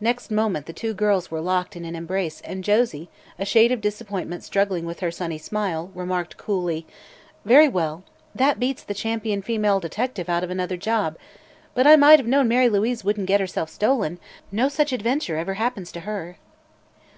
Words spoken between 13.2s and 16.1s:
get herself stolen; no such adventure ever happens to